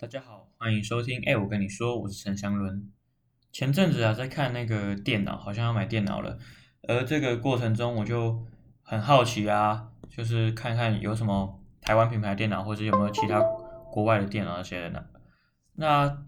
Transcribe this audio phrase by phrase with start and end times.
[0.00, 1.20] 大家好，欢迎收听。
[1.26, 2.88] 哎，我跟你说，我是陈祥伦。
[3.50, 6.38] 前阵子啊，在看那个电脑，好像要买电脑了。
[6.86, 8.46] 而这个过程中，我就
[8.82, 13.40] 很好奇啊，就是看看有什么台湾品牌电脑，或者有没有其他
[13.90, 15.10] 国外的电脑那些的？
[15.74, 16.24] 那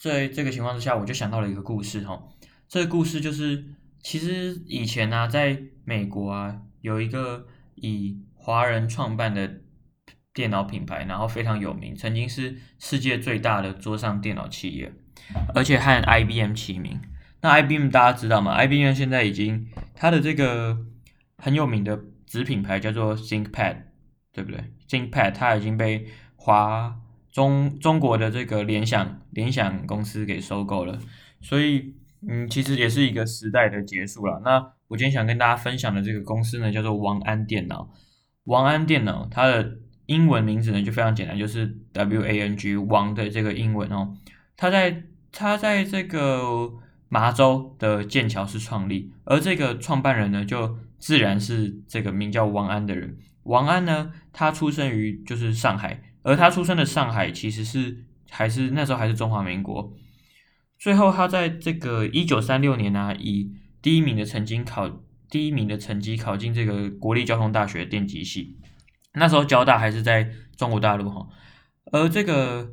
[0.00, 2.28] 在这个情况之下，我就想到了一个故事哈。
[2.68, 3.64] 这个故事就是，
[4.00, 9.58] 其实以前呢、啊，在美国啊，有一个以华人创办的。
[10.34, 14.92] 电脑品牌，然后非常有名，曾经是世界最大的桌上电脑企业，
[15.54, 17.00] 而且和 IBM 齐名。
[17.40, 20.78] 那 IBM 大家知道吗？IBM 现在已经它的这个
[21.38, 23.76] 很有名的子品牌叫做 ThinkPad，
[24.32, 26.06] 对不对？ThinkPad 它已经被
[26.36, 26.96] 华
[27.30, 30.98] 中中国的这个联想联想公司给收购了，
[31.40, 31.94] 所以
[32.28, 34.40] 嗯，其实也是一个时代的结束了。
[34.44, 37.90] 那我今天想跟大家分享的这个公司呢，叫做王安电脑。
[38.44, 39.78] 王安电脑它的
[40.12, 44.14] 英文名字呢就非常简单，就是 W A N G 王的这个英文哦。
[44.58, 46.70] 他在他在这个
[47.08, 53.16] 麻州的剑桥市创立，而这个创办人呢就自然是这个名叫王安的人。
[53.44, 59.94] 王安呢，他出生于就是上海，而他出生的上海其实是还是那时候还是中华民国。
[60.78, 64.90] 最后他在这个一九三六年呢、以第一名的成绩考
[65.30, 68.58] 第一名的成绩考进这个国立交通大学电机系。
[69.14, 71.28] 那时候交大还是在中国大陆哈，
[71.92, 72.72] 而这个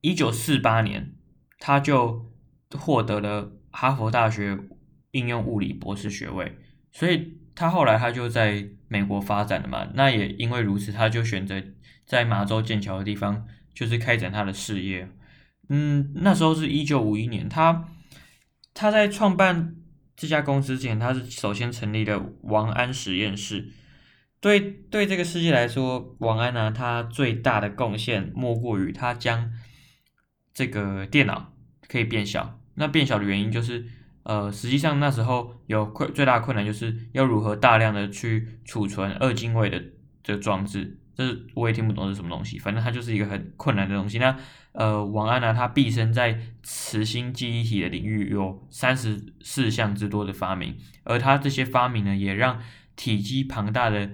[0.00, 1.14] 一九四八年，
[1.58, 2.32] 他就
[2.76, 4.58] 获得了哈佛大学
[5.12, 6.56] 应用物理博士学位，
[6.90, 9.88] 所以他后来他就在美国发展了嘛。
[9.94, 11.62] 那也因为如此，他就选择
[12.04, 15.08] 在马州剑桥的地方，就是开展他的事业。
[15.68, 17.88] 嗯，那时候是一九五一年，他
[18.74, 19.76] 他在创办
[20.16, 23.70] 这家公司之前，他是首先成立了王安实验室。
[24.40, 29.50] 对对，这个世界来说，王安呢，他最大的贡献莫过于他将
[30.54, 31.52] 这个电脑
[31.88, 32.60] 可以变小。
[32.74, 33.86] 那变小的原因就是，
[34.22, 39.82] 呃，实际上那时候有困最大的困难，就是要如何大量的去储存二进位的
[40.22, 41.00] 这个装置。
[41.14, 41.24] 这
[41.54, 44.18] 我也听不懂是什么东西，反正它就是一个很困难的东西。
[44.18, 44.36] 那
[44.72, 52.60] 呃，王安呢，他毕生在磁芯记忆体的领域有三十四项之多的发明，而他这些发明呢，也让
[52.94, 54.10] 体积庞大的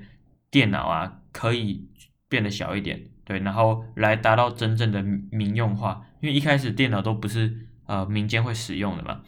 [0.52, 1.88] 电脑啊，可以
[2.28, 6.02] 变得小一点，对，然后来达到真正的民用化。
[6.20, 9.22] 因为一开始电脑都不是呃民间会使用的嘛。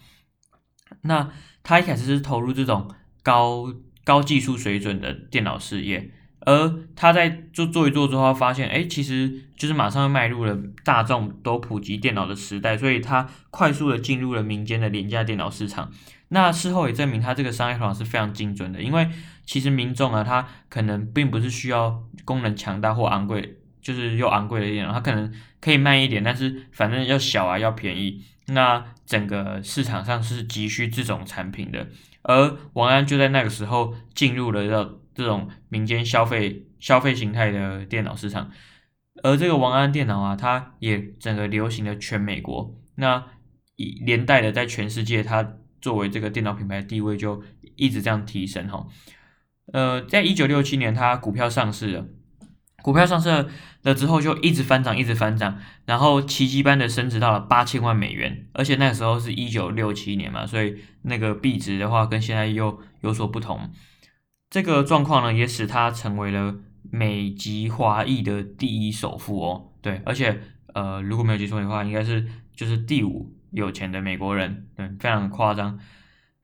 [1.00, 1.30] 那
[1.62, 2.88] 他一开始是投入这种
[3.22, 3.74] 高
[4.04, 15.90] 高技术水准的电脑事业，而他在做做一做之后，发现哎，其实就是马上又迈入了大众都普及电脑的时代，所以他快速的进入了民间的廉价电脑市场。
[16.34, 18.82] 那事后也证明，他这个商业头脑是非常精准的。
[18.82, 19.08] 因为
[19.46, 28.24] 其实民众啊，他可能并不是需要功能强大或昂贵，就是又昂贵的电脑，他可能可以慢一点，但是反正要小啊，要便宜。
[28.48, 31.86] 那整个市场上是急需这种产品的，
[32.22, 38.50] 而王安就在那个时候进入了这这种民间消费消费形态的电脑市场。
[39.22, 43.24] 而这个王安电脑啊，它也整个流行了全美国，那
[43.76, 45.58] 以连带的在全世界它。
[45.84, 47.42] 作为这个电脑品牌的地位就
[47.76, 48.86] 一直这样提升哈，
[49.70, 52.06] 呃，在一九六七年，它股票上市了，
[52.82, 53.28] 股票上市
[53.82, 63.70] 了之后就一直翻涨，一直翻涨，然后奇迹般的升值到了八千万美元，而且那时候是一九六七年嘛，所以那个币值的话跟现在又有所不同。
[64.48, 66.56] 这个状况呢，也使他成为了
[66.90, 70.40] 美籍华裔的第一首富哦，对，而且
[70.72, 73.33] 呃，如果没有记错的话，应该是就是第五。
[73.54, 75.78] 有钱的美国人，对，非常夸张。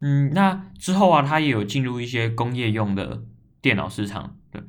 [0.01, 3.23] 嗯，那之后啊，他也有进入一些工业用的
[3.61, 4.37] 电脑市场。
[4.51, 4.63] 对，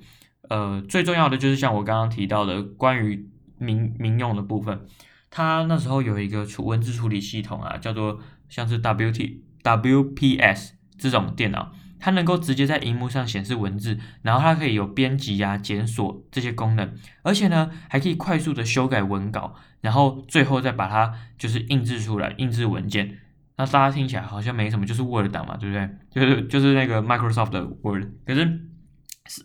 [0.50, 4.86] 呃，最重要的就是像我刚刚提到的，关于民民用的部分，
[5.30, 8.20] 他那时候有一个处文字处理系统啊，叫做
[8.50, 19.56] 像是 W T W P S 这种电脑，它能够直接在荧幕上显示文字，然后它可以有编辑啊、检索这些功能，而且呢，还可以快速的修改文稿。
[19.82, 23.18] 然后最后再把它就是印制出来，印制文件。
[23.58, 25.90] 那大家听起来好像没什么，就是 Word 档嘛，对不对？
[26.12, 28.06] 就是就是那个 Microsoft 的 Word。
[28.26, 28.60] 可是，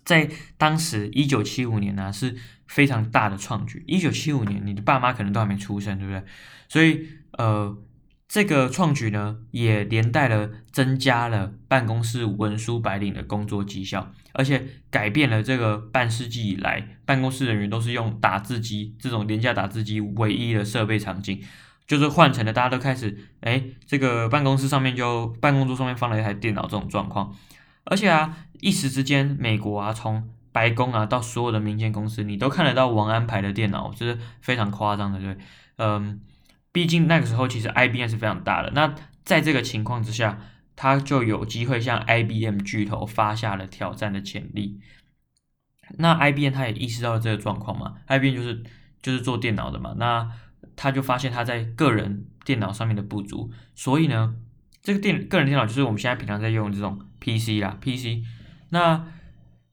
[0.04, 0.28] 在
[0.58, 2.34] 当时一九七五年呢，是
[2.66, 3.84] 非常大的创举。
[3.86, 6.24] 一九七五年，你的爸妈可能都还没出生，对不对？
[6.68, 7.76] 所以，呃。
[8.28, 21.40] 这个创举呢，也连带了增加了办公室文书白领的工作绩效，而且改变了这个半世纪以来办公室人员都是用打字机这种廉价打字机唯一的设备场景，
[21.86, 27.32] 就是换成了大家都开始，哎，这个办公室上面就办公桌上面放了一台电脑这种状况，
[27.84, 35.36] 而且啊，一时之间，美国啊从白宫啊，到所有的民间公司，你都看得到王安牌的电脑，这是非常夸张的，对，
[35.76, 36.20] 嗯，
[36.76, 38.70] 毕竟那个时候其实 IBM 是非常大的。
[38.74, 38.94] 那
[39.24, 40.38] 在这个情况之下，
[40.76, 44.78] 他就有机会向 IBM 巨头发下了挑战的潜力。
[45.96, 48.62] 那 IBM 他也意识到了这个状况嘛，IBM 就是
[49.00, 50.30] 就是做电脑的嘛，那
[50.76, 54.36] 他就发现他在个人电脑上面的不足，所以呢，
[54.82, 58.22] 这个电个人电脑就是我们现在平常在用这种 PC 啦，PC，
[58.68, 59.06] 那。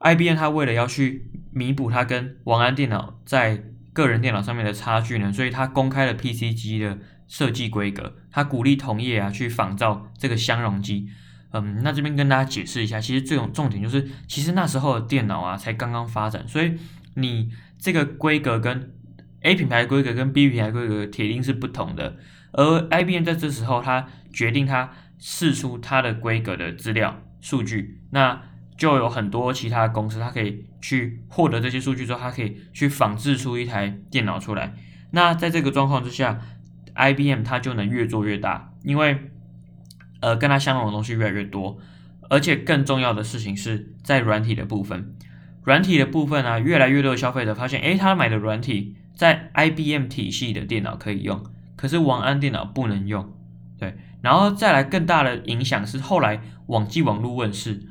[0.05, 6.97] IBM 他为了要去弥补他跟王安电脑在个人电脑上面的差距呢，所以它公开了 PC 机的
[7.27, 11.07] 设计规格，它鼓励同业啊去仿造这个相容机。
[11.51, 16.73] 嗯，那这边跟大家解释一下，其实最重重点就是，其实那时候的电脑啊才刚刚发展，所以
[17.15, 18.91] 你这个规格跟
[19.41, 22.17] A 品牌规格跟 B 品牌规格铁定是不同的。
[22.53, 28.41] 而 IBM 在这时候，它决定它释出它的规格的资料数据，那。
[28.77, 34.73] 就有很多其他公司，它可以去获得这些数据之后，它可以去仿制出一台电脑出来。
[35.11, 36.39] 那在这个状况之下
[36.95, 39.29] ，IBM 它就能越做越大，因为
[40.21, 41.77] 呃跟它相容的东西越来越多，
[42.29, 45.13] 而且更重要的事情是在软体的部分，
[45.63, 51.43] 软体的部分啊，越来越多的消费者发现，诶，他买的软体在 IBM 体系的电脑可以用，
[51.75, 53.31] 可是王安电脑不能用。
[53.77, 57.89] 对，然后再来更大的影响是后来网际网络问世。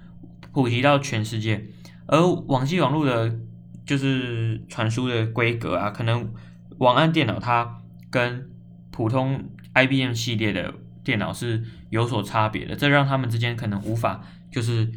[0.53, 1.67] 普及到全世界，
[2.07, 3.39] 而网际网络的，
[3.87, 6.33] 就是传输的规格啊，可能
[6.79, 8.51] 网安电脑它跟
[8.91, 9.43] 普通
[9.75, 14.21] IBM 系列的电脑是有所差别的，这让他们之间可能无法
[14.51, 14.91] 就是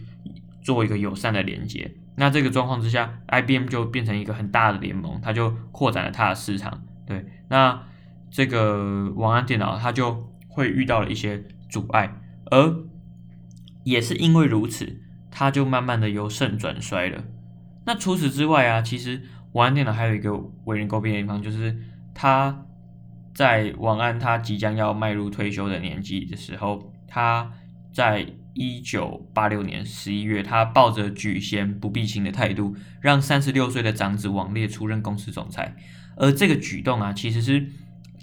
[0.61, 1.95] 做一个友善的连接。
[2.17, 6.83] 那这个状况之下，IBM 就变成一个很大的联盟，它就扩展了它的市场。
[7.05, 7.83] 对，那
[8.29, 12.21] 这个网安电脑它就会遇到了一些阻碍，
[12.51, 12.83] 而
[13.83, 15.01] 也是因为如此。
[15.37, 17.21] 它就慢慢的由盛转衰了。
[17.85, 19.21] 那除此之外啊，其实
[19.51, 20.33] 王安电脑还有一个
[20.63, 21.77] 为人诟病的地方，就是
[22.13, 22.65] 他
[23.33, 27.51] 在王安他即将要迈入退休的年纪的时候，他
[27.91, 35.75] 在一九八六年十一月，他抱着举贤不避亲的态度，让三十六岁的长子王烈出任公司总裁。
[36.15, 37.67] 而这个举动啊，其实是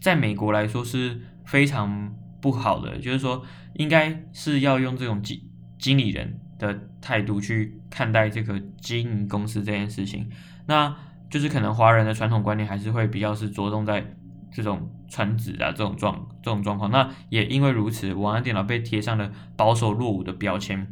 [0.00, 3.44] 在美国来说是非常不好的，就是说
[3.75, 5.38] 应该是要用这种经
[5.79, 6.38] 经理人。
[6.62, 10.31] 的态度去看待这个经营公司这件事情，
[10.67, 10.94] 那
[11.29, 14.14] 就是可能华人的传统观念还是会比较是着重在
[14.53, 16.88] 这种传子啊这种状这种状况。
[16.93, 20.87] 那也因为如此，王安电脑被贴上了保守落伍的标签，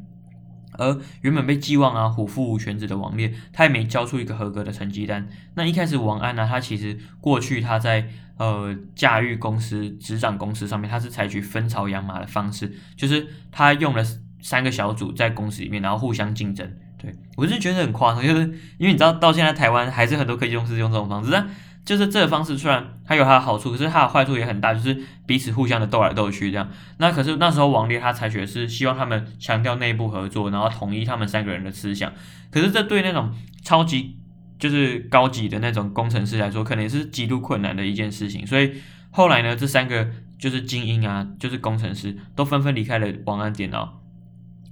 [0.73, 5.29] 而原本被寄望啊虎父无犬子的王烈，他也没交出一个合格的成绩单。
[5.55, 8.09] 那一开始王安呢、他其实过去他在
[8.39, 14.03] 呃驾驭公司、执掌公司上面，他是采取分巢养马的方式，就是他用了。
[14.41, 16.71] 三个小组在公司里面，然后互相竞争。
[16.99, 18.41] 对，我是觉得很夸张，就是
[18.79, 21.49] 因为你知道，到现在台湾还是很多科技公司用这种方式，但
[21.83, 24.97] 就是这个方式虽然它有它的好处，可是它的坏处也很大，就是
[25.27, 26.69] 彼此互相的斗来斗去这样。
[26.99, 32.13] 那可是那时候王烈他采取的是希望他们强调内部合作，然后统一他们三个人的思想。
[32.51, 33.33] 可是这对那种
[33.65, 34.19] 超级
[34.59, 38.47] 就是高级的那种工程师来说，可能也是极度困难的一件事情。
[38.47, 38.75] 所以
[39.11, 40.07] 后来呢，这三个
[40.39, 44.00] 就是精英啊，就是工程师都纷纷离开了王安电脑。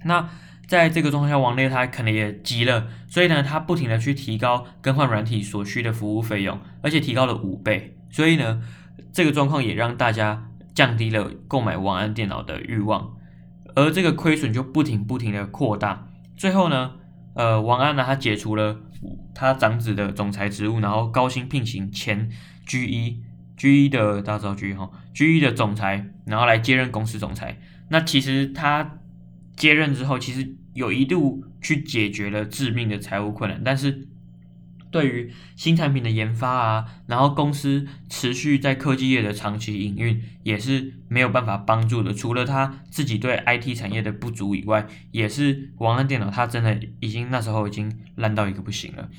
[0.05, 0.29] 那
[0.67, 7.97] 在这个状况下，王烈他可能也急了，所以呢，他不停的去提高更换软体所需的服务费用，而且提高了五倍。
[8.11, 8.63] 所以呢，
[9.11, 13.15] 这个状况也让大家降低了购买王安电脑的欲望，
[13.75, 16.07] 而这个亏损就不停不停的扩大。
[16.37, 16.93] 最后呢，
[17.35, 18.79] 呃，王安呢，他解除了
[19.35, 22.29] 他长子的总裁职务，然后高薪聘请前
[22.67, 23.23] G 一
[23.57, 27.59] G 一的大招 G 哈 G 一的总裁，然后来接任公司总裁。
[27.89, 28.99] 那其实他。
[29.59, 34.07] 接任之后，其实有一度去解决了致命的财务困难，但是
[34.91, 42.15] 对于新产品的研发啊，然后公司持续在科技业的长期营运，也是没有办法帮助的。
[42.15, 49.11] 除了他自己对 IT 产业的不足以外，也是王安电脑，他真的已经那时候已经烂到一个不行了。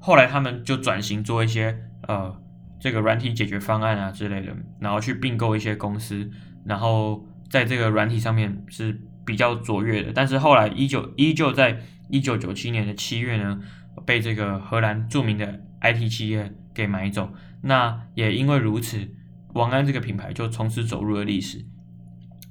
[0.00, 2.36] 后来他们就转型做一些呃
[2.80, 6.28] 这个软体解决方案啊之类的，然后去并购一些公司，
[6.66, 9.00] 然后在这个软体上面是。
[9.24, 13.60] 比较卓越的，但是后来依旧依旧在一九九七年的七月呢，
[14.04, 17.32] 被这个荷兰著名的 IT 企业给买走。
[17.62, 19.08] 那也因为如此，
[19.54, 21.64] 王安这个品牌就从此走入了历史。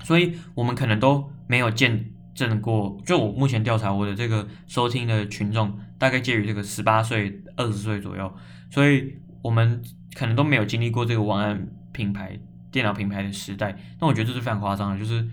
[0.04, 8.34] 所以我们可能都没有见证过，就我目前调查我的这个收听的群众，大概介于这个十八岁二十岁左右，
[8.70, 9.82] 所以我们
[10.16, 12.38] 可能都没有经历过这个王安品牌
[12.72, 13.78] 电脑品牌的时代。
[14.02, 15.26] 那我觉得这是非常夸张的，就是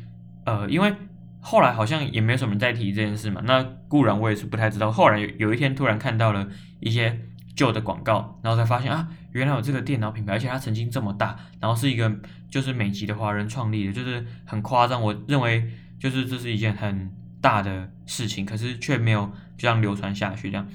[0.45, 0.93] 呃，因为
[1.41, 3.41] 后来好像也没有什么人再提这件事嘛。
[3.45, 4.93] 那固然我也是不太知道。
[4.93, 6.49] 后来有有一天突然看到了
[6.81, 7.21] 一些
[7.57, 12.11] 旧的广告，然后才发现啊，原来有这个电脑品牌，而且它曾经这么大，然后是一个
[12.51, 15.03] 就是美籍的华人创立的，就是很夸张。
[15.03, 19.33] 我认为就是这是一件很大的事情，可是却没有就
[19.63, 20.67] 这样流传下去这样。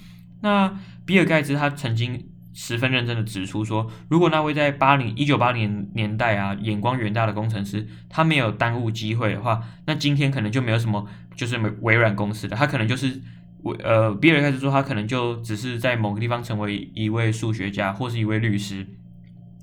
[0.42, 2.30] 那比尔盖茨他曾经。
[2.58, 13.22] 十分认真的指出说，如果那位在八零一九八零年代啊，眼光远大的工程师，他没有耽误机会的话，那今天可能就没有什么，就是微微软公司的，他可能就是，
[13.84, 18.88] 呃，比尔盖茨说他可能就只是在某个地方成为一位数学家或是一位律师，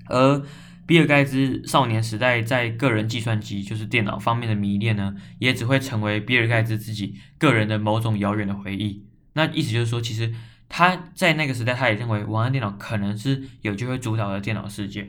[0.09, 0.43] 而
[0.87, 9.07] 比尔盖茨少年时代在个人计算机就是电脑方面的迷恋呢，也只会成为比尔盖茨自己个人的某种遥远的回忆。
[9.33, 10.35] 那意思就是说，其实。
[10.75, 15.07] 他在那个时代，他也认为王安电脑可能是有机会主导的电脑世界，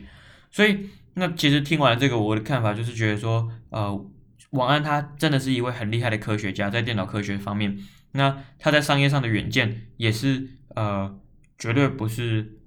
[0.52, 4.06] 所以那其实听完这个，我的看法就是觉得说，呃，
[4.50, 7.80] 王安他真的是一位很厉害的科学家，在电脑科学方面，
[8.12, 11.18] 那他在商业上的远见也是呃
[11.58, 12.58] 绝对不是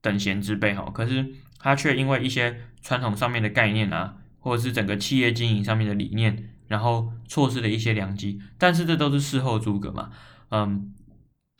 [0.00, 1.24] 等闲之辈哈，可是
[1.60, 10.10] 他却因为一些传统上面的概念啊，或者是整个企业经营上面的理念，然后错失了一些良机，但是这都是事后诸葛嘛，
[10.48, 10.92] 嗯。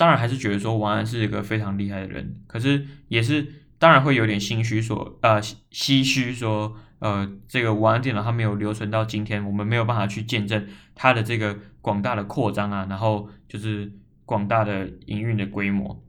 [0.02, 3.47] 当然还是觉得说王安是一个非常厉害的人，可是也是
[3.78, 10.66] 当然会有点心虚说，呃，唏嘘说，呃，这个王安电脑它没有留存到今天，我们没有办法去见证
[10.97, 13.92] 它的这个广大的扩张啊，然后就是
[14.25, 16.04] 广大的营运的规模。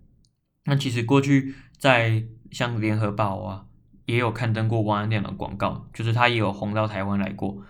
[0.65, 3.65] 那其实过去在像联合报啊，
[4.07, 7.61] 也有刊登过王安电脑广告，就是它也有红到台湾来过。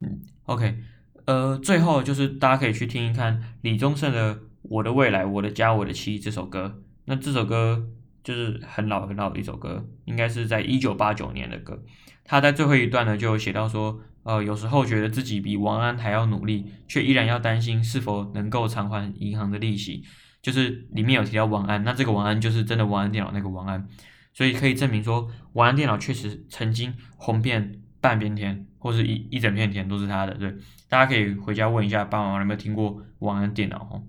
[0.00, 0.78] 嗯，OK，
[1.26, 4.47] 呃，最后就是大家可以去听一看李宗盛的。
[4.62, 7.88] 我的未来，我的家，我的妻这首歌，那这首歌
[8.22, 11.82] 就是很老很老的一首歌，应该是在一九八九年的歌。
[12.24, 20.04] 他在最后一段呢，就写到说，呃，有时候觉得自己比王安还要努力，却依然要担心是否能够偿还银行的利息。
[20.40, 23.88] 就是里面有提到王安，那这个王安就是真的王安电脑那个王安，
[24.32, 30.34] 所以可以证明说，王安电脑确实曾经红遍半边天，或是一一整片天都是他的。
[30.34, 30.54] 对，
[30.88, 34.02] 大家可以回家问一下爸爸妈妈有没有听过王安电脑哦。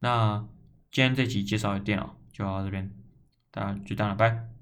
[0.00, 0.46] 那
[0.90, 2.90] 今天这集介绍的电脑就到这边，
[3.50, 4.57] 大家就这样了，拜。